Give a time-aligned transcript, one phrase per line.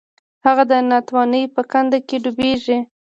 [0.45, 2.77] هغه د ناتوانۍ په کنده کې ډوبیږي.